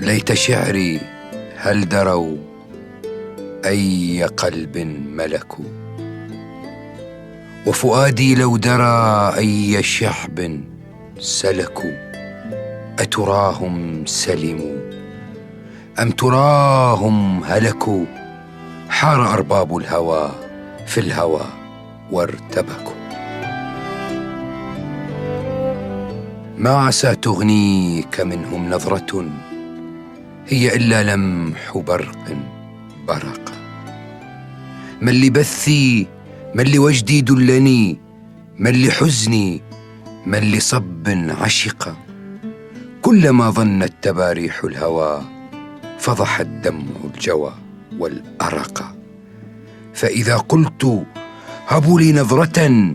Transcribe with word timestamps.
ليت 0.00 0.32
شعري 0.32 1.00
هل 1.56 1.88
دروا 1.88 2.36
أي 3.64 4.24
قلب 4.24 4.78
ملكوا؟ 5.08 5.64
وفؤادي 7.66 8.34
لو 8.34 8.56
درى 8.56 9.34
أي 9.36 9.82
شعب 9.82 10.60
سلكوا؟ 11.18 11.92
أتراهم 12.98 14.06
سلموا؟ 14.06 14.90
أم 16.02 16.10
تراهم 16.10 17.44
هلكوا؟ 17.44 18.04
حار 18.88 19.32
أرباب 19.32 19.76
الهوى 19.76 20.30
في 20.86 21.00
الهوى 21.00 21.44
وارتبكوا. 22.12 23.05
ما 26.58 26.70
عسى 26.70 27.14
تغنيك 27.14 28.20
منهم 28.20 28.70
نظرة؟ 28.70 29.30
هي 30.48 30.76
إلا 30.76 31.14
لمح 31.14 31.78
برق 31.78 32.36
برق. 33.08 33.52
من 35.00 35.12
لبثي 35.12 36.06
من 36.54 36.64
لوجدي 36.64 37.20
دلني 37.20 37.98
من 38.58 38.82
لحزني 38.82 39.62
من 40.26 40.38
لصب 40.38 41.08
عشق. 41.40 41.96
كلما 43.02 43.50
ظنت 43.50 43.92
تباريح 44.02 44.64
الهوى 44.64 45.22
فضح 45.98 46.40
الدمع 46.40 46.96
الجوى 47.14 47.52
والأرق. 47.98 48.94
فإذا 49.94 50.36
قلت 50.36 51.04
هبوا 51.68 52.00
لي 52.00 52.12
نظرة 52.12 52.94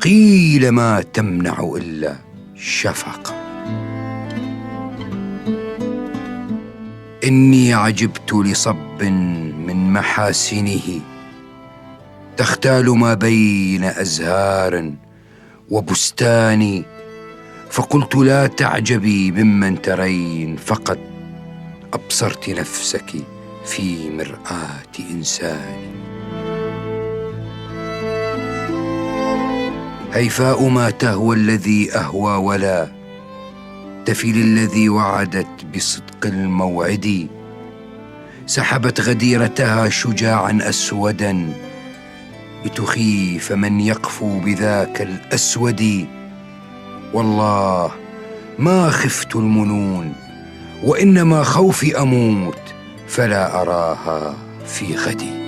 قيل 0.00 0.68
ما 0.68 1.00
تمنع 1.00 1.72
إلا 1.76 2.33
شفقه 2.56 3.34
إني 7.24 7.74
عجبت 7.74 8.34
لصب 8.34 9.02
من 9.02 9.92
محاسنه 9.92 11.00
تختال 12.36 12.90
ما 12.90 13.14
بين 13.14 13.84
أزهار 13.84 14.92
وبستان 15.70 16.84
فقلت 17.70 18.14
لا 18.14 18.46
تعجبي 18.46 19.32
ممن 19.32 19.82
ترين 19.82 20.56
فقد 20.56 20.98
أبصرت 21.92 22.50
نفسك 22.50 23.12
في 23.64 24.10
مرآة 24.10 25.10
إنسان. 25.10 25.93
هيفاء 30.14 30.68
ما 30.68 30.90
تهوى 30.90 31.36
الذي 31.36 31.94
أهوى 31.94 32.36
ولا 32.36 32.88
تفي 34.06 34.32
للذي 34.32 34.88
وعدت 34.88 35.64
بصدق 35.74 36.26
الموعد. 36.26 37.28
سحبت 38.46 39.00
غديرتها 39.00 39.88
شجاعا 39.88 40.58
أسودا 40.62 41.52
لتخيف 42.64 43.52
من 43.52 43.80
يقفو 43.80 44.38
بذاك 44.38 45.02
الأسود. 45.02 46.06
والله 47.14 47.90
ما 48.58 48.90
خفت 48.90 49.36
المنون 49.36 50.12
وإنما 50.84 51.42
خوفي 51.42 51.98
أموت 51.98 52.62
فلا 53.08 53.62
أراها 53.62 54.36
في 54.66 54.96
غدي. 54.96 55.43